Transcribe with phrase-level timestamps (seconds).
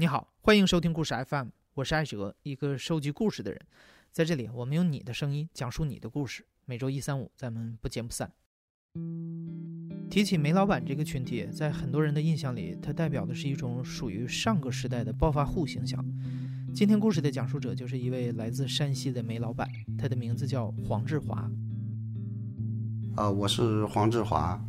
[0.00, 3.60] 你好，欢迎收听故事 FM，我是艾哲，一个收集故事的人。
[4.12, 6.46] 在这里，我们用你的声音讲述你的故事。
[6.66, 8.30] 每周一、三、五，咱们不见不散。
[10.08, 16.00] 提起煤老板这个群体，在很多人的印象里，它代表的是一种属于上个时代的暴发户形象。
[16.72, 19.68] 今天故事的讲述者就是一位来自山西的煤老板，
[19.98, 21.50] 他的名字叫黄志华。
[23.16, 24.64] 啊，我是黄志华，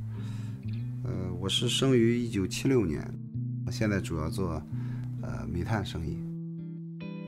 [1.03, 3.07] 呃，我是生于一九七六年，
[3.67, 4.59] 我现在主要做。
[5.49, 6.17] 呃，煤炭生意。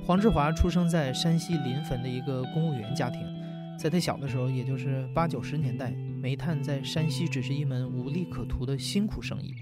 [0.04, 3.20] 黄志华出生在山西临汾的一个公务员家庭，
[3.78, 9.54] 在他小的时候，也就是八九十年代，煤炭在山西只是一门无利可图的辛苦生意。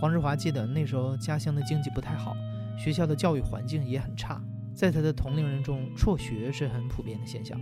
[0.00, 2.36] 黄志华记得那时候家乡的经济不太好，
[2.78, 4.40] 学校的教育环境也很差，
[4.74, 7.58] 在他的同龄人中，辍学是很普遍的现象。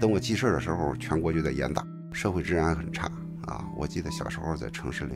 [0.00, 3.06] 等我记事的时候，全国就在严打，社会治安很差
[3.46, 3.68] 啊！
[3.76, 5.14] 我记得小时候在城市里。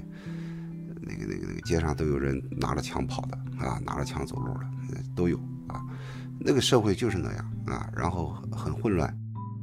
[1.07, 5.39] 那个、那个、那个街上都有人拿着枪跑的啊，拿着枪走路的都有
[5.69, 5.81] 啊。
[6.41, 9.17] 那个社会就是那样啊，然后很混乱。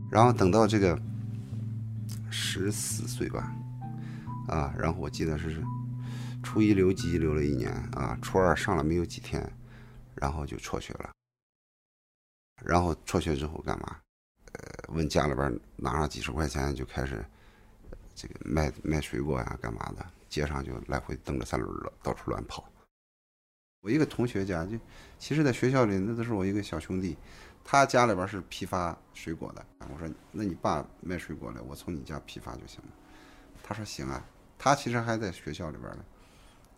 [0.10, 1.00] 然后等到这个
[2.32, 3.54] 十四岁吧，
[4.48, 5.62] 啊，然后我记得是
[6.42, 9.48] 初一留级留了一年啊，初二上了没有几天，
[10.16, 11.10] 然后就辍学了。
[12.64, 13.98] 然后辍学之后干嘛？
[14.54, 17.26] 呃，问家里边拿上几十块钱就开始
[18.16, 20.06] 这个卖卖水果呀，干嘛的？
[20.34, 22.68] 街上就来回蹬着三轮了，到处乱跑。
[23.82, 24.80] 我一个同学家就，
[25.20, 27.16] 其实在学校里那都是我一个小兄弟，
[27.64, 29.64] 他家里边是批发水果的。
[29.94, 32.90] 我说，那你爸卖水果的，我从你家批发就行了。
[33.62, 34.26] 他说行啊。
[34.58, 36.04] 他其实还在学校里边呢。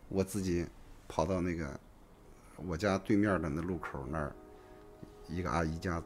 [0.09, 0.67] 我自己
[1.08, 1.80] 跑到那个
[2.58, 4.36] 我家对面的那路口那儿，
[5.30, 6.03] 一个阿姨家，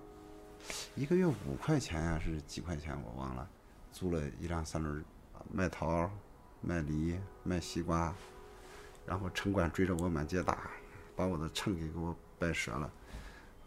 [0.94, 3.50] 一个月五块钱呀，是几块钱我忘了，
[3.92, 5.04] 租了一辆三轮，
[5.52, 6.12] 卖桃。
[6.62, 8.14] 卖梨、卖西瓜，
[9.06, 10.70] 然后城管追着我满街打，
[11.16, 12.92] 把我的秤给给我掰折了，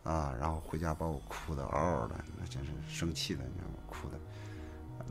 [0.04, 3.74] 啊，然后回家把我哭的嗷嗷的，那真是生气的，你知道吗？
[3.88, 4.18] 哭的。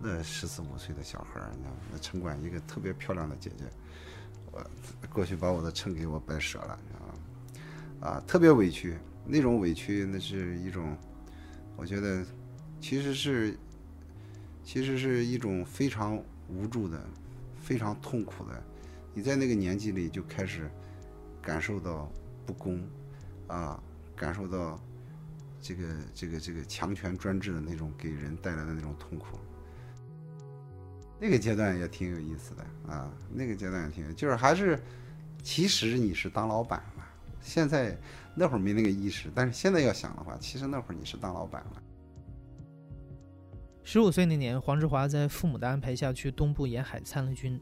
[0.02, 1.78] 那十四五岁的小孩儿，你知道吗？
[1.92, 3.66] 那城管一个特别漂亮的姐姐，
[4.52, 4.64] 我
[5.12, 8.10] 过去把我的秤给我掰折了，你知道吗？
[8.10, 10.98] 啊，特别委屈，那种委屈，那是一种，
[11.76, 12.26] 我觉得，
[12.80, 13.56] 其实是，
[14.64, 16.18] 其实是一种非常
[16.48, 17.00] 无助的。
[17.62, 18.64] 非常痛苦的，
[19.14, 20.70] 你在那个年纪里就开始
[21.42, 22.12] 感受到
[22.46, 22.82] 不公，
[23.48, 23.82] 啊，
[24.16, 24.80] 感受到
[25.62, 29.38] 这个这个这个强权专制的那种给人带来的那种痛苦。
[31.20, 34.82] 那个阶段也挺有意思的啊，那个阶段也挺，就是还是
[35.44, 37.06] 其实你是当老板了，
[37.42, 37.96] 现在
[38.34, 41.84] 那会儿没那个意识，但是现在要想的话，其实那会儿你是当老板了。
[43.84, 47.60] 十五岁那年，黄志华在父母的安排下去东部沿海参了军。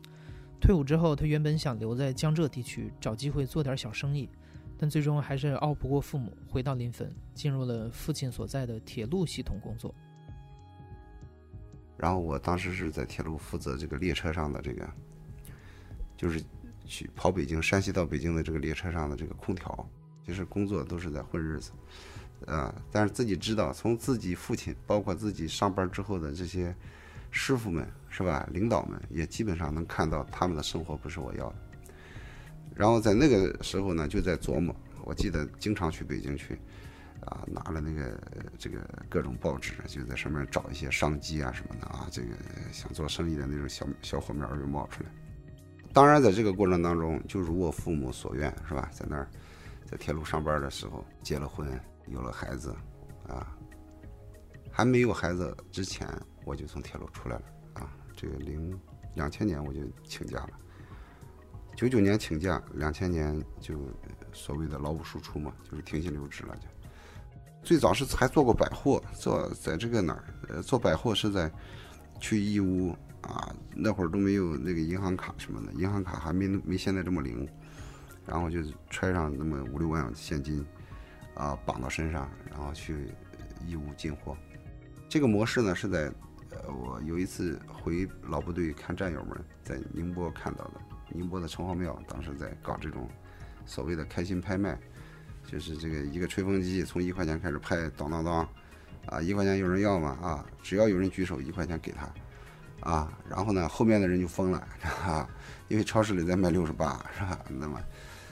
[0.59, 4.29] 退伍之后，他原本想留在江浙地区找机会做点小生意，
[4.77, 9.95] 但最终还是拗不过父母，回到临汾，进入了父亲所在的铁路系统工作。
[11.97, 14.89] 然后我当时是在铁路负责这个列车上的这个，
[16.17, 16.43] 就是
[16.85, 19.89] 去跑北京、山西到北京的这个列车上的这个空调，
[20.23, 21.71] 就是工作都是在混日子。
[22.45, 22.73] 啊！
[22.91, 26.75] 但是自己知道，从自己父亲，包括自己上班之后的这些
[27.31, 28.47] 师傅们，是吧？
[28.51, 31.55] 领导们也基本上能看到他们的生活不是我要的。
[32.75, 34.75] 然后在那个时候呢，就在琢磨。
[35.03, 36.59] 我记得经常去北京去，
[37.25, 38.21] 啊，拿了那个
[38.57, 38.79] 这个
[39.09, 42.29] 各种报纸，就在上面找一些商机啊什么的啊，这个
[42.71, 45.09] 想做生意的那种小小火苗就冒出来。
[45.91, 48.89] 当然，在这个过程当中，就如我父母所愿，是吧？
[48.93, 49.27] 在那儿
[49.85, 51.67] 在铁路上班的时候结了婚。
[52.09, 52.75] 有了孩子，
[53.27, 53.55] 啊，
[54.71, 56.07] 还没有孩子之前，
[56.45, 57.43] 我就从铁路出来了
[57.75, 57.93] 啊。
[58.15, 58.77] 这个零
[59.15, 60.49] 两千年我就请假了，
[61.75, 63.79] 九九年请假，两千年就
[64.33, 66.55] 所谓的劳务输出嘛，就是停薪留职了。
[66.57, 66.67] 就
[67.63, 71.51] 最早是还做过百货，做在这个哪儿，呃，做百货是在
[72.19, 72.91] 去义乌
[73.21, 77.47] 啊，那会儿都没有那个银行卡什么的，银行卡还没没现在这么灵，
[78.25, 78.59] 然后就
[78.89, 80.65] 揣上那么五六万现金。
[81.39, 83.07] 啊，绑到身上，然后去
[83.65, 84.35] 义乌进货。
[85.07, 86.11] 这个模式呢，是在
[86.51, 90.71] 呃，我有一次回老部队看战友们，在宁波看到的。
[91.11, 93.09] 宁波的城隍庙当时在搞这种
[93.65, 94.77] 所谓的开心拍卖，
[95.47, 98.47] 就是这个一个吹风机从一块钱开始拍，当当当，
[99.05, 100.09] 啊，一块钱有人要吗？
[100.21, 104.67] 啊，只要有人举手，一块钱给他，啊，然后呢，后面的人就疯了，
[105.07, 105.27] 啊，
[105.69, 107.39] 因为超市里在卖六十八，是吧？
[107.47, 107.81] 那么。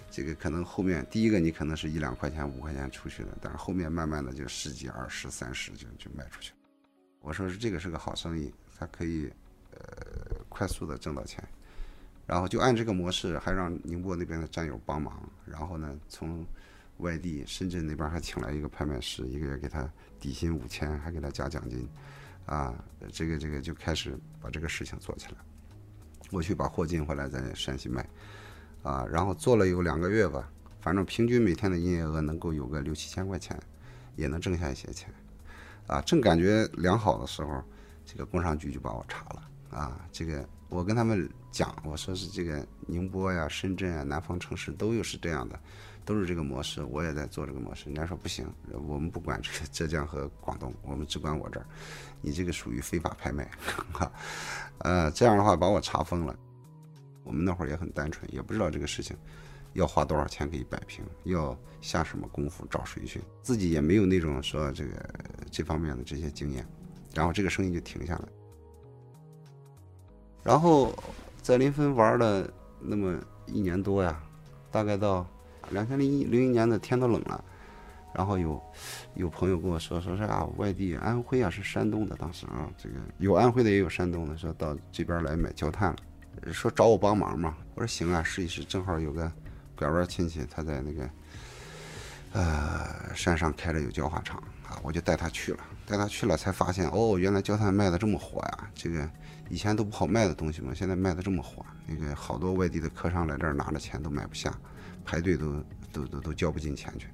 [0.09, 6.57] 这个可能后面第一个你可能是一两块钱五块钱出去的，但是后面慢慢的就十几二十三十就就卖出去了。
[7.21, 9.31] 我说是这个是个好生意，它可以
[9.71, 9.79] 呃
[10.47, 11.43] 快速的挣到钱，
[12.25, 16.45] 然后就按这个模式，还让宁波那边的战友帮忙，然后呢，从
[16.97, 19.87] 外地深圳那边还请来一个拍卖师，一个月给他
[20.19, 21.87] 底薪五千，还给他加奖金，
[22.45, 22.73] 啊，
[23.11, 25.37] 这个这个就开始把这个事情做起来。
[26.31, 28.07] 我去把货进回来，在山西卖，
[28.83, 33.59] 啊，然后做了有两个月吧，反正平均每天的营业额能够有个六七千块钱，
[34.15, 35.13] 也能挣下一些钱，
[35.87, 37.61] 啊，正感觉良好的时候，
[38.05, 45.59] 这个工商局就把我查了，啊，这个我跟他们讲，我说是这个宁波呀、深圳啊、南方城市都有是这样的，
[46.05, 47.85] 都是这个模式，我也在做这个模式。
[47.85, 48.45] 人家说不行，
[48.87, 51.65] 我们不管这个浙江和广东，我们只管我这儿，
[52.21, 53.49] 你这个属于非法拍卖，
[53.91, 54.11] 哈，
[54.79, 56.33] 呃，这样的话把我查封了。
[57.27, 59.15] 我们那会儿也很单纯，也不知道这个事情
[59.73, 65.09] 要花多少钱可以摆平，要下什么功夫，找谁去，自己也没有那种说这个
[65.51, 66.65] 这方面的这些经验，
[67.13, 68.23] 然后这个生意就停下来。
[70.41, 70.95] 然后
[71.41, 74.17] 在临汾玩了那么一年多呀，
[74.71, 75.27] 大概到
[75.71, 77.43] 两千零一零一年的天都冷了，
[78.15, 78.61] 然后有
[79.15, 85.97] 有朋友跟我说，说是啊，外地安徽啊是山东的，当时啊这个有安徽的也有山东的，说到这边来买焦炭了，
[86.53, 89.31] 说找我帮忙嘛，我说行啊，试一试，正好有个
[89.75, 91.09] 拐弯亲戚他在那个
[92.33, 99.09] 呃山上开着有焦化厂啊，我就带他去了，带他去了才发现哦，原来焦炭卖的这么火呀，这个。
[99.49, 104.53] 以前都不好卖的东西嘛，现在卖的这么火，那个好多外地的客商来这儿拿着钱都买不下，
[105.05, 105.63] 排队都
[105.93, 107.07] 都都都交不进钱去。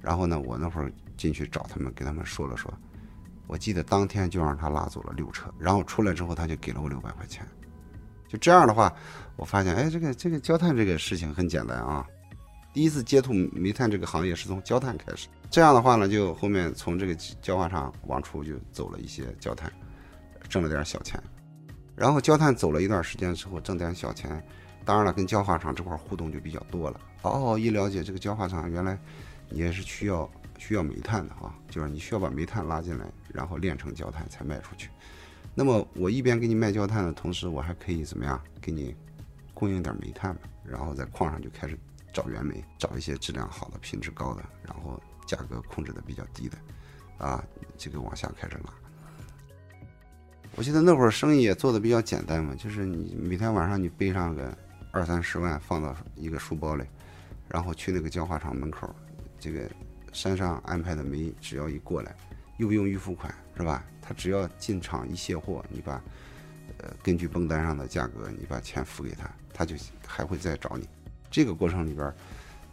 [0.00, 2.74] 然后呢，我那会儿进去找他们，给他们说了说，
[3.46, 7.46] 我记得当天就让他拉走了六车，然后出来之后他就给了我六百块钱。
[8.30, 8.94] 就这样的话，
[9.34, 12.06] 我发现，哎，这个这个焦炭这个事情很简单啊。
[12.72, 19.72] 第一次接触煤炭这个行业是从焦炭开始，这样的话呢，就后面从这个焦化厂往出就走了一些焦炭，
[20.48, 21.20] 挣了点小钱。
[21.96, 24.40] 然后焦炭走了一段时间之后，挣点小钱，
[24.84, 27.00] 当然了，跟焦化厂这块互动就比较多了。
[27.22, 28.96] 哦，一了解这个焦化厂，原来
[29.48, 33.04] 你也是需要需要煤炭的啊，就是你需要把煤炭拉进来，
[33.34, 34.88] 然后炼成焦炭才卖出去。
[35.54, 38.40] 那么我一边给你卖焦炭的同时，我还可以怎么样？
[38.60, 38.94] 给你
[39.52, 41.78] 供应点煤炭嘛，然后在矿上就开始
[42.12, 46.56] 找原煤，找一些质量好的、品质高的，然后价格控制的比较低的，
[47.18, 47.44] 啊，
[47.76, 48.72] 这个往下开始拉。
[50.56, 54.56] 我记得那会儿生意也做的比较简单嘛，就是你每天晚上你背上个
[54.92, 56.84] 二三十万放到一个书包里，
[57.48, 58.92] 然后去那个焦化厂门口，
[59.38, 59.70] 这个
[60.12, 62.16] 山上安排的煤只要一过来，
[62.58, 63.84] 又不用预付款是吧？
[64.00, 66.02] 他只要进厂一卸货，你把
[66.78, 69.76] 呃根据崩单上的价格，你把钱付给他，他就
[70.06, 70.88] 还会再找你。
[71.30, 72.12] 这个过程里边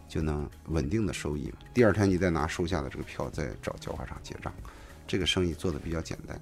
[0.08, 1.54] 就能稳定的收益。
[1.74, 4.52] 第二天你再拿收下的这个票再找焦化厂结账，
[5.06, 6.40] 这个生意做的比较简单。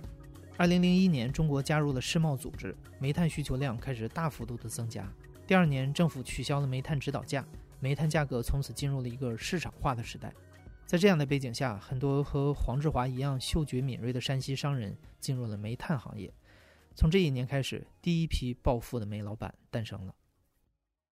[0.57, 5.05] 二零零一年，中国加入了世贸组织，煤炭需求量开始大幅度的增加。
[5.45, 7.43] 第二年，政府取消了煤炭指导价，
[7.79, 10.31] 煤炭价格从此进入了一个市场化的时代。
[10.85, 16.31] 在这样的背景下，很多和黄志华一样嗅觉敏锐的山西商人进入了煤炭行业。
[16.95, 20.13] 从这一年开始，第一批暴富的煤老板诞生了。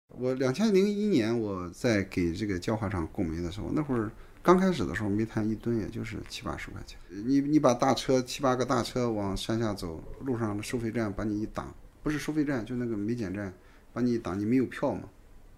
[0.07, 4.11] 我两千零一年我在给这个焦化厂供煤的时候，那会儿。
[4.41, 6.97] 刚开始的时候，煤炭一吨也就是七八十块钱。
[7.09, 13.53] 你你把大车七八个大车往山下走，路上的收费站把你一挡，不是收费站，就那个煤检站，
[13.91, 15.09] 把你一挡，你没有票嘛？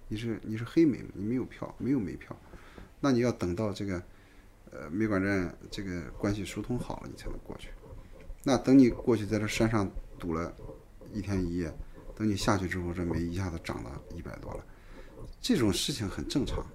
[0.08, 2.36] 你是你是黑煤，你没有票，没有煤票，
[3.02, 4.02] 那你要等到这个，
[4.72, 7.70] 呃，煤管站这个关系疏通好了，你才能过去。
[8.44, 10.56] 那等你过去，在这山上堵了
[11.12, 11.74] 一天一夜，
[12.16, 14.64] 等你下去之后，这煤一下子涨到一百多了，
[15.42, 16.66] 这种事情很正常。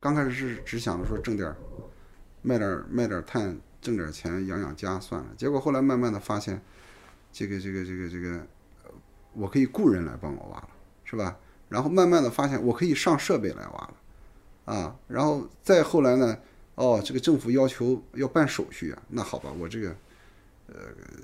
[0.00, 1.54] 刚开始是只想着说挣点，
[2.42, 5.32] 卖点卖点炭挣点钱养养家算了。
[5.36, 6.60] 结果后来慢慢的发现，
[7.32, 8.46] 这个这个这个这个，
[9.32, 10.68] 我可以雇人来帮我挖了，
[11.04, 11.38] 是吧？
[11.68, 13.94] 然后慢慢的发现我可以上设备来挖了，
[14.66, 16.38] 啊，然后再后来呢，
[16.74, 19.96] 哦，这个政府要求要办手续啊，那好吧，我这个，
[20.66, 20.74] 呃，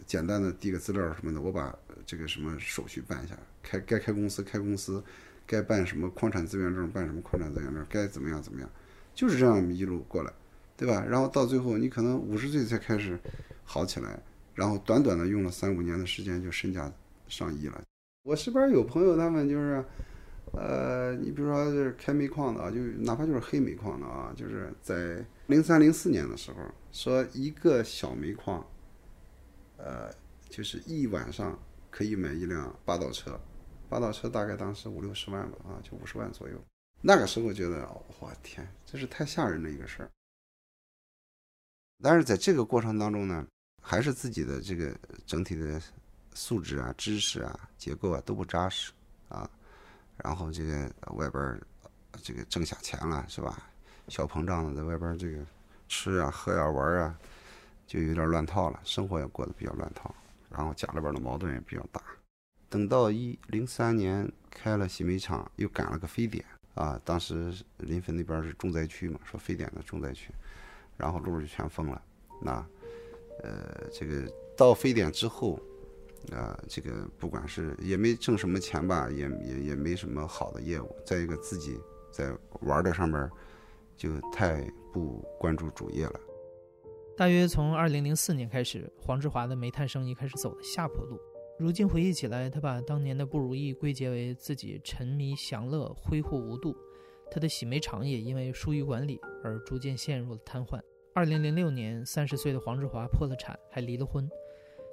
[0.07, 5.05] 简单的递个资料什么的，我把这个什么手续办一下，开该开公司开公司。
[5.45, 8.71] 该办什么矿产资源证，办什么矿产资源证，该怎么样怎么样，
[9.13, 10.33] 就是这样一路过来，
[10.77, 11.05] 对吧？
[11.07, 13.19] 然后到最后，你可能五十岁才开始
[13.65, 14.23] 好起来，
[14.55, 16.91] 然后短短的用了三五年的时间就身价
[17.27, 17.83] 上亿了。
[18.23, 19.85] 我身边有朋友，他们就是，
[20.51, 26.59] 呃，你比如说就是开煤矿的啊，就哪怕就是黑煤矿的啊，就是在零三零四年的时候，
[26.91, 28.67] 说一个小煤矿，
[29.79, 30.13] 呃，
[30.51, 31.59] 就是一晚上
[31.91, 33.41] 可以买一辆八道车。
[33.89, 36.63] 八道车大概当时五六十万吧，啊，就五十万左右。
[37.01, 37.87] 那个时候觉得，
[38.21, 40.11] 我天，这是太吓人的一个事儿。
[42.03, 43.47] 但是在这个过程当中呢，
[43.81, 44.95] 还是自己的这个
[45.27, 45.81] 整体的
[46.33, 48.93] 素质啊、知识啊、结构啊都不扎实
[49.29, 49.49] 啊。
[50.23, 51.61] 然后这个外边
[52.23, 53.69] 这个挣下钱了是吧？
[54.09, 55.45] 小膨胀的在外边这个
[55.89, 57.19] 吃啊喝呀玩啊，
[57.87, 60.15] 就有点乱套了，生活也过得比较乱套，
[60.49, 62.01] 然后家里边的矛盾也比较大。
[62.69, 70.33] 等到一零三年开了洗煤厂，又赶了个非典啊，当时临汾那边是重灾区嘛，说非典的重灾区，
[70.97, 72.01] 然后路就全封了。
[72.41, 72.65] 那
[73.43, 75.59] 呃，这个到非典之后。
[76.31, 80.95] 啊，这个不管是也没挣什么钱吧，也也也没什么好的业务。
[81.05, 81.79] 再一个，自己
[82.11, 83.29] 在玩的上面
[83.97, 84.63] 就太
[84.93, 86.21] 不关注主业了。
[87.17, 91.19] 大约从二零零四年开始，黄志华的煤炭生意开始走了下坡路。
[91.59, 96.75] 如今回忆起来，他把当年的不如意归结为自己沉迷享乐、挥霍无度。
[97.31, 100.81] 他的洗煤厂也因为疏于管理而逐渐陷入了瘫痪。
[101.15, 104.29] 二零零六年，三十岁的黄志华破了产，还离了婚。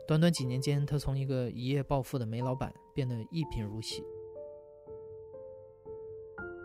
[0.09, 4.03] 短短几年间，他从一个一夜暴富的煤老板变得一贫如洗。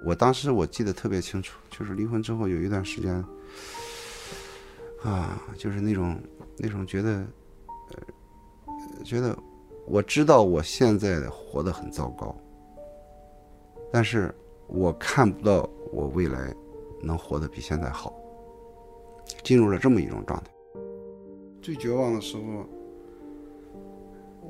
[0.07, 3.23] 我当时我记得特别清楚，就是离婚之后有一段时间，
[5.03, 6.19] 啊，就是那种
[6.57, 7.11] 那种觉得，
[7.91, 9.37] 呃，觉得
[9.87, 12.35] 我知道我现在活得很糟糕，
[13.93, 14.35] 但是
[14.69, 16.51] 我看不到我未来
[17.03, 18.11] 能活得比现在好，
[19.43, 20.51] 进入了这么一种状态。
[21.61, 22.67] 最绝望的时候。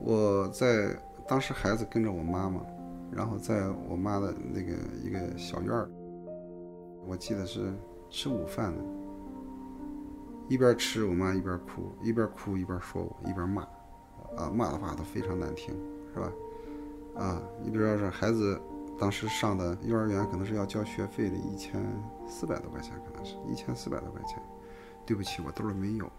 [0.02, 0.96] 我在
[1.26, 2.60] 当时孩子跟着我妈妈，
[3.10, 4.72] 然后在我妈的那个
[5.02, 5.88] 一个小院儿，
[7.06, 7.72] 我记得是
[8.10, 8.84] 吃午饭的，
[10.48, 13.62] 一边吃我妈一边哭，一边哭一边说我，一边骂，
[14.36, 15.74] 啊骂的话都非常难听，
[16.12, 16.32] 是吧？
[17.16, 18.60] 啊，你比如说是孩子
[18.98, 21.80] 当时上的幼儿园可能是要交学费的，一千
[22.26, 24.42] 四百多块钱，可能是一千四百多块钱，
[25.06, 26.10] 对不起，我兜里没有，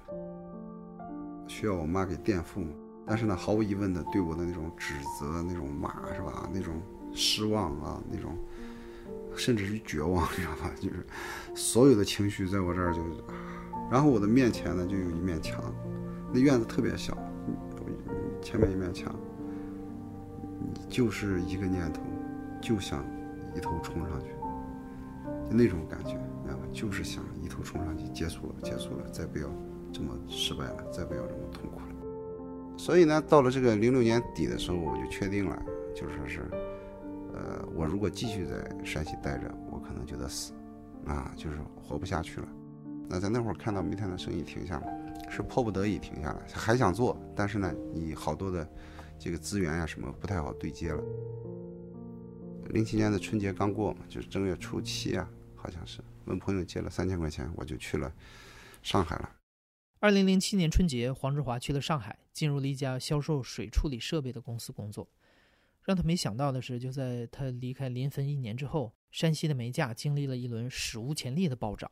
[1.48, 2.62] 需要我妈给垫付。
[3.07, 6.50] 但是呢，毫无疑问的，对我的那种指责、那种骂，是吧？
[6.53, 6.74] 那种
[7.13, 8.35] 失望啊，那种
[9.35, 10.71] 甚至是绝望， 你知道吧？
[10.79, 11.05] 就是
[11.53, 13.01] 所有的情绪在我这儿就……
[13.91, 15.63] 然后我的面前呢，就有一面墙，
[16.33, 17.15] 那院子特别小，
[18.41, 19.15] 前面一面墙，
[20.59, 22.01] 你就是一个念头，
[22.59, 23.05] 就想
[23.55, 24.29] 一头冲上去，
[25.47, 26.63] 就那种感觉，你知道吧？
[26.74, 29.47] 就是想一头冲上去，结束了，结束了，再不要
[29.93, 31.79] 这么失败了，再不要这么痛苦。
[32.86, 35.60] 所以呢，到了这个零六年底的时候，我就确定了，
[35.96, 36.48] 就说是，
[37.34, 40.54] 呃，我如果继续在山西待着，我可能就得死，
[41.04, 42.48] 啊，就是活不下去了。
[43.10, 44.86] 那在那会儿看到煤炭的生意停下了，
[45.32, 48.70] 是迫不得已停下来，还想做，但是呢，你好多的
[49.18, 51.04] 这个资源呀什么不太好对接了。
[52.70, 58.13] 零七年的春节刚过嘛，就是正月初七啊，好像是问朋友借了三千块钱，我就去了
[58.84, 59.32] 上海了。
[60.00, 65.10] 二零零七年春节，黄志华去了上海，进入了一家销售水处理设备的公司工作。
[65.84, 71.89] 让他没想到的是，就在他离开临汾一年之后，山西的煤价经历了一轮史无前例的暴涨，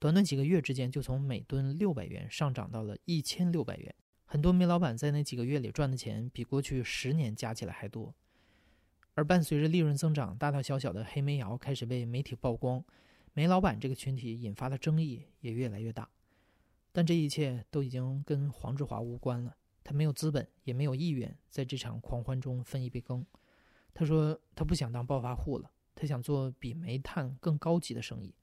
[0.00, 3.94] 短短几个月之间，就从每吨六百元上涨到了一千六百元。
[4.24, 8.12] 很多煤老板在那几个月里赚的钱，比过去十年加起来还多。
[9.14, 12.84] 而伴随着利润增长，大大小小的黑煤窑开始被媒体曝光，
[13.34, 16.08] 煤老板这个群体引发的争议也越来越大。
[16.92, 19.54] 但这一切都已经跟黄志华无关了，
[19.86, 23.24] 他没有资本，也没有意愿在这场狂欢中分一杯羹。
[23.94, 28.34] 他说他不想当暴发户了，他想做比煤炭更高级的生意。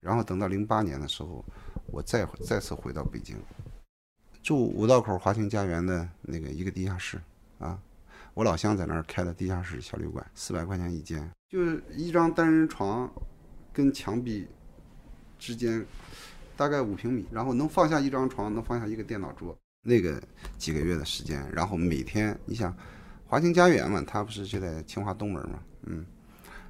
[0.00, 1.42] 然后等到零八年的时候，
[1.86, 3.38] 我再再次回到北京，
[4.42, 7.18] 住五道口华清家园的那个一个地下室
[7.58, 7.82] 啊，
[8.34, 13.10] 我老乡在那儿开的地下室小旅馆，四百块钱一间，就是一张单人床，
[13.72, 14.46] 跟墙壁
[15.38, 15.86] 之间。
[16.60, 19.56] 大概五平米，然后能放下一张床，能放下一个电脑桌。
[19.80, 20.22] 那个
[20.58, 22.76] 几个月的时间，然后每天，你想，
[23.26, 26.04] 华清家园嘛，它不是就在清华东门嘛，嗯，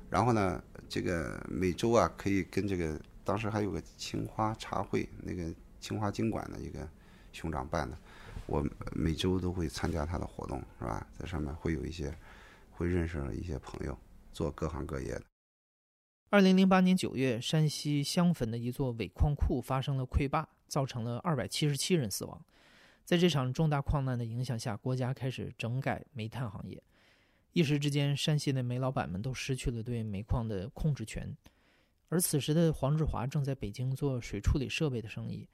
[0.09, 6.89] 然后呢，这个每周啊，可以跟这个当时还有个清华茶会，那个清华经管的一个
[7.33, 7.99] 兄长办的，
[8.47, 11.05] 我每周都会参加他的活动，是吧？
[11.19, 12.15] 在上面会有一些，
[12.71, 13.99] 会认识一些朋友，
[14.33, 15.30] 做各行各业的。
[16.33, 22.41] 二零零八年九月，山西襄汾的一座尾矿库发生了溃坝，造成了二百七十七人死亡。
[23.05, 26.81] 在这场重大矿难的影响下，国家开始整改煤炭行业。
[27.53, 31.37] 一时之间，山西的煤老板们都失去了对煤矿的控制权。
[32.09, 35.49] 而此时的黄志华正在北京做水处理设备的生意。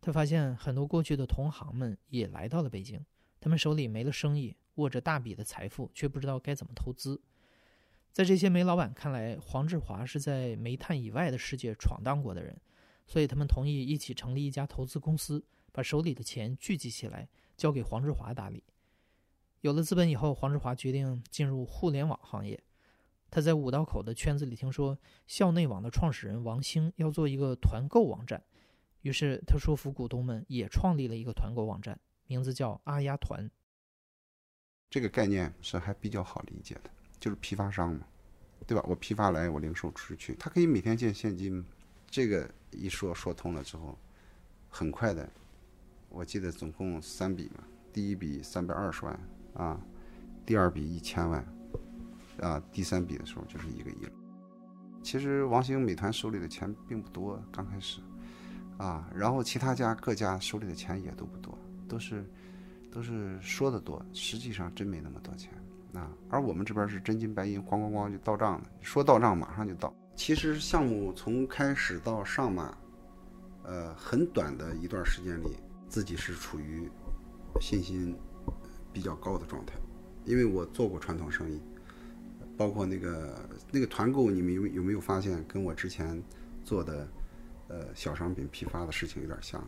[0.00, 3.04] 他发现很多过去的同行们也来到了北京，
[3.38, 7.20] 他们手里没了生意，握着大笔的财富，却不知道该怎么投资。
[8.14, 12.56] 在这些煤老板看来，黄志华是在煤炭以外的世界闯荡过的人，
[13.08, 18.62] 所以他们同意一起成立一家投资公司，把手里的钱聚集起来，交给黄志华打理。
[19.62, 22.62] 有了资本以后，黄志华决定进入互联网行业。
[23.32, 28.40] 他在五道口的圈子里听说校内网的创始人王兴要做一个团购网站，
[29.00, 33.50] 于是他说服股东们也创立了一个团购网站，名字叫阿丫团。
[34.88, 36.90] 这个概念是还比较好理解的，
[37.24, 38.00] 就是批发商嘛，
[38.66, 38.84] 对吧？
[38.86, 41.64] 我批发来，我零售出去，他可以每天见现金。
[42.06, 43.98] 这个一说说通了之后，
[44.68, 45.26] 很快的，
[46.10, 47.64] 我记得总共三笔嘛，
[47.94, 49.18] 第一笔三百二十万
[49.54, 49.80] 啊，
[50.44, 51.42] 第二笔一千万。
[52.42, 54.12] 啊，第三笔的时候就是一个亿了。
[55.02, 58.02] 其实王兴美团手里的钱并不多，刚开始，
[58.76, 62.22] 啊，然后其他家各家手里的钱也都不多，都是
[62.92, 65.50] 都是说的多，实际上真没那么多钱
[65.94, 66.10] 啊。
[66.28, 69.94] 而我们这边是真金白银，咣咣咣就到账了，说到账马上就到。
[70.14, 72.76] 其实项目从开始到上马，
[73.62, 75.56] 呃，很短的一段时间里，
[75.88, 76.88] 自己是处于
[77.60, 78.16] 信心
[78.92, 79.74] 比较高的状态，
[80.24, 81.60] 因为我做过传统生意。
[82.56, 86.22] 包括那个那个团购，你们有有没有发现跟我之前
[86.62, 87.08] 做的
[87.66, 89.60] 呃小商品批发的事情有点像？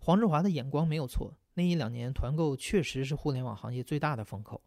[0.00, 4.60] 黄志华的眼光没有错，那一两年团购确实是互联网行业最大的风口，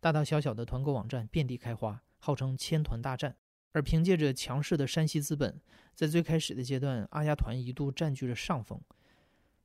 [0.00, 3.36] 大大小小的团购网站遍地开花，号称千团大战。
[3.72, 5.60] 而凭借着强势的山西资本，
[5.94, 8.80] 在最开始的阶段，阿丫团一度占据着上风。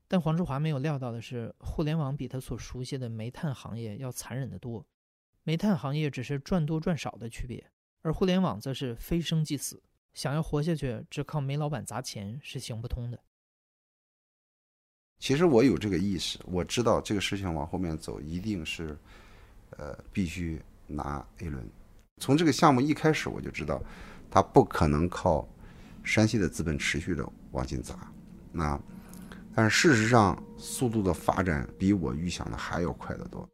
[0.07, 4.85] 但黄志华没有料到的是，互联网比他所熟悉的煤炭行业要残忍得多。
[5.43, 7.71] 煤炭行业只是赚多赚少的区别，
[8.01, 9.81] 而互联网则是非生即死。
[10.13, 13.19] 想要活下去，只靠煤老板砸钱是行不通的。
[15.17, 18.97] 其实我有这个意识，我知道这个事情往后面走，一定是，
[19.77, 21.63] 呃，必须拿 A 轮。
[22.17, 23.81] 从这个项目一开始，我就知道，
[24.29, 25.47] 它不可能靠
[26.03, 27.95] 山西的资本持续的往进砸。
[28.51, 28.79] 那，
[29.55, 33.47] 但是事实上，速度的发展比我预想的还要快得多。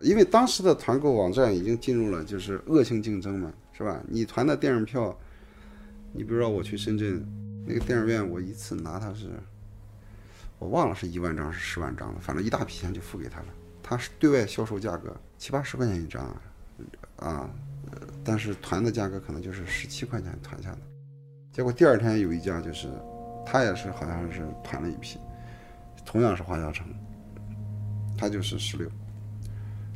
[0.00, 4.02] 因为当时的团购网站已经进入了就是恶性竞争嘛，是吧？
[4.08, 5.16] 你团的电影票，
[6.12, 7.24] 你比如说我去深圳
[7.64, 9.30] 那个电影院，我一次拿他是，
[10.58, 13.46] 我忘了是一万张是十万张了，反正一大笔钱就付给他了。
[13.92, 16.24] 他是对外销售价格七八十块钱一张，
[17.16, 17.50] 啊，
[18.24, 20.78] 但是团的价格可能就是十七块钱团下的。
[21.52, 22.88] 结果第二天有一家就是，
[23.44, 25.18] 他也是好像是团了一批，
[26.06, 26.86] 同样是华侨城，
[28.16, 28.88] 他就是十六。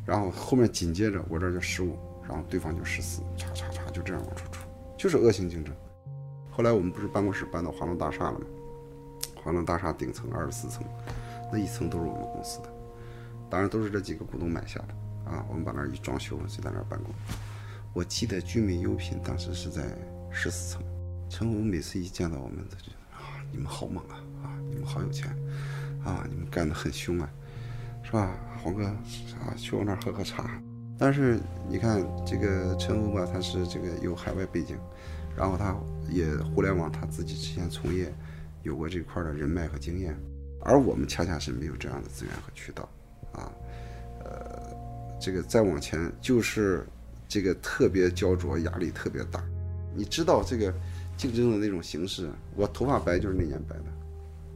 [0.05, 4.61] 然后后面紧接着我这就十五，然后对方就十四，叉叉叉就这样往出出，
[4.95, 5.73] 就是恶性竞争。
[6.51, 8.45] 后来我们不是办公室搬到华龙大厦了吗？
[9.43, 10.83] 华龙大厦顶层二十四层，
[11.51, 12.69] 那一层都是我们公司的，
[13.49, 15.45] 当然都是这几个股东买下的啊。
[15.49, 17.13] 我们把那儿一装修，就在那儿办公。
[17.93, 19.83] 我记得聚美优品当时是在
[20.31, 20.83] 十四层，
[21.29, 25.29] 陈红每次一见到我们，他就啊，你们好猛啊，啊，你们好有钱，
[26.03, 27.29] 啊，你们干得很凶啊。
[28.03, 30.49] 是吧，黄哥啊，去我那儿喝喝茶。
[30.97, 34.77] 但是你看这个陈红吧，他是这个有海外背景，
[35.35, 35.75] 然后他
[36.09, 38.13] 也互联网，他自己之前从业
[38.63, 40.17] 有过这块的人脉和经验，
[40.61, 42.87] 而我们恰恰是没有这样的资源和渠道
[43.31, 43.51] 啊。
[44.23, 44.61] 呃，
[45.19, 46.85] 这个再往前就是
[47.27, 49.43] 这个特别焦灼，压力特别大。
[49.95, 50.73] 你知道这个
[51.17, 53.85] 竞争的那种形式，我头发白就是那年白的，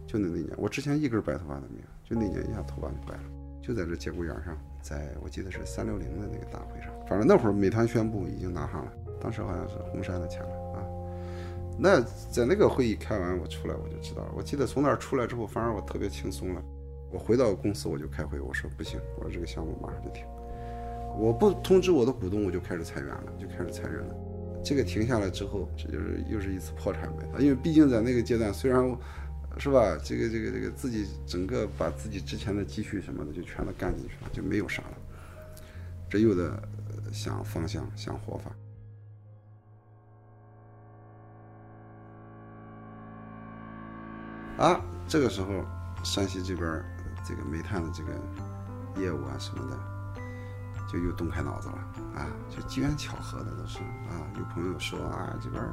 [0.06, 3.24] 就那那年，我之前一根白头发都没有，就那年一下头发就白了。
[3.62, 10.84] 就在这节骨眼上，在我记得是三六零的那个大会上，反正那会儿美团宣布已经拿上了，当时好像是红杉的钱了啊。
[11.78, 14.32] 那在那个会议开完，我出来我就知道了。
[14.36, 16.62] 我记得从那儿出来之后，反而我特别轻松了。
[17.12, 20.26] 我回到公司我就开会，我说不行，我说这个项目马上就停，
[21.18, 24.16] 我不通知我的股东，我就开始裁员了，就开始裁人了。
[24.64, 27.26] 这个停下来之后，这就是又是一次破产呗。
[27.40, 28.98] 因为毕竟在那个阶段，虽然。
[29.58, 29.98] 是吧？
[30.02, 34.98] 这个这个这个自己整个把自己之前的积蓄什么的就全都干进去了，就没有啥了。
[36.10, 36.58] 这又得
[37.12, 38.50] 想方向，想活法。
[44.58, 45.66] 啊，这个时候
[46.02, 46.82] 山西这边
[47.24, 48.12] 这个煤炭的这个
[49.02, 49.78] 业务啊什么的，
[50.92, 51.78] 就又动开脑子了
[52.16, 55.64] 啊，就机缘巧合的都是啊，有朋友说啊这边。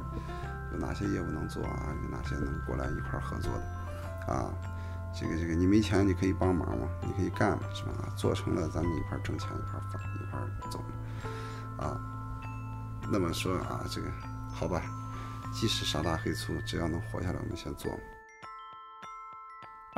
[0.71, 1.87] 有哪些业务能做啊？
[2.03, 4.31] 有哪些能过来一块合作的？
[4.31, 4.53] 啊，
[5.19, 8.13] 这个这个，你没钱你可以帮忙嘛，你可以干嘛，是吧？
[8.15, 10.79] 做成了咱们一块挣钱，一块发，一块走，
[11.79, 11.99] 啊。
[13.11, 14.07] 那么说啊，这个
[14.53, 14.79] 好吧，
[15.51, 17.91] 即使傻大黑粗，只要能活下来，我们先做。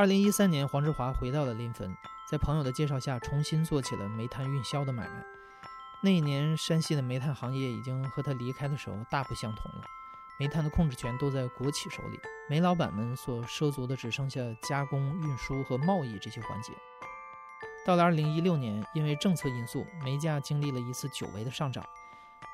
[0.02, 1.96] 二零一三年，黄志华回到了临汾，
[2.28, 5.24] 在朋友的介绍下，重新做起了煤炭运销的买卖。
[6.02, 9.84] 那一年，山西的煤炭行业已经和他离开的时候大不相同了。
[10.40, 16.74] 煤炭的控制权都在国企手里，煤老板们所涉足的只剩下加工、运输和贸易这些环节。
[17.86, 21.86] 到了二零一六年，因为政策因素，煤价经历了一次久违的上涨。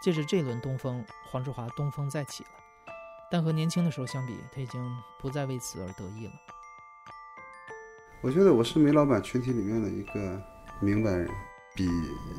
[0.03, 2.49] 借着这轮东风，黄志华东风再起了。
[3.31, 4.85] 但和年轻的时候相比，他已经
[5.17, 6.33] 不再为此而得意了。
[8.21, 10.41] 我觉得我是煤老板群体里面的一个
[10.79, 11.29] 明白人，
[11.75, 11.87] 比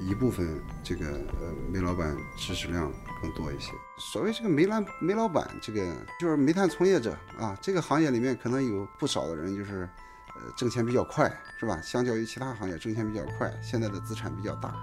[0.08, 3.70] 一部分这个呃煤老板知识量更多一些。
[3.96, 9.88] 所谓这个煤老煤老板，这个就是煤炭从业者啊，这个行业里面可能有不少的人就是
[10.34, 11.80] 呃挣钱比较快，是吧？
[11.80, 14.74] 相较于其他行业挣钱比较快，现在的资产比较大，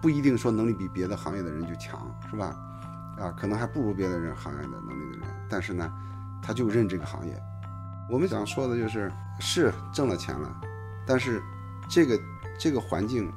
[0.00, 2.56] 不一定说能力比别的行业的人就强，是吧？
[3.18, 5.92] 啊，可能还不如别的人行业的能力的人，但是呢，
[6.40, 7.36] 他就认这个行业。
[8.10, 10.60] 我们想说的就是，是挣了钱了，
[11.06, 11.42] 但是
[11.88, 12.20] 这个
[12.58, 13.32] 这个环境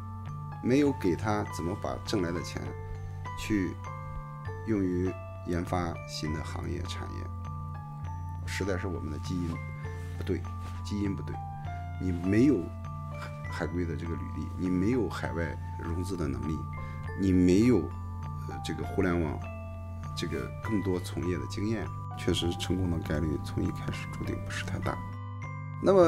[0.64, 2.62] 没有给他怎么把挣来的钱
[3.40, 3.74] 去
[4.68, 5.12] 用于
[5.48, 7.24] 研发新的行业产业，
[8.46, 9.48] 实在是我们的基因
[10.18, 10.42] 不对，
[10.84, 11.34] 基因不对。
[12.02, 12.62] 你没有
[13.50, 16.58] 海归的这个履历，你没有海外融资的能力，
[17.20, 17.80] 你没有
[18.50, 19.40] 呃这个互联网
[20.16, 21.88] 这个更多从业的经验。
[22.18, 24.98] 确实，成功的概率从一开始注定不是太大。
[25.82, 26.04] 那么，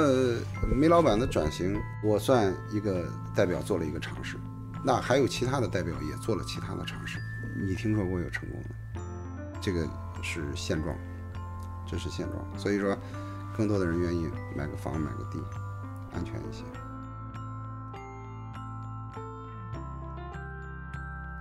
[0.75, 4.37] 煤老板的转型，我算一个代表做了一个尝试。
[4.83, 7.19] 那还有其他的代表也做了其他的尝试。
[7.61, 9.01] 你听说过有成功的？
[9.61, 9.87] 这个
[10.23, 10.95] 是现状，
[11.85, 12.43] 这是现状。
[12.57, 12.97] 所以说，
[13.55, 15.39] 更多的人愿意买个房、买个地，
[16.13, 16.63] 安全一些。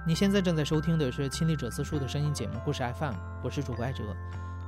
[0.07, 4.04] 你现在正在收听的是《亲历者自述》的声音节目《故事 FM》，我是主播艾哲。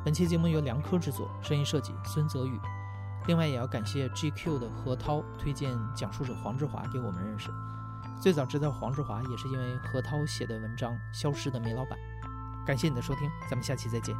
[0.02, 2.58] 本期节目由梁科制作，声音设计孙泽宇。
[3.26, 7.50] 另外，也要感谢 GQ 的何涛推荐讲述者黄志华给我们认识。
[8.18, 11.98] 最早知道黄志华，也是因为何涛写的文章《消失的煤老板》。
[12.66, 14.16] 感谢你的收听，咱们下期再见。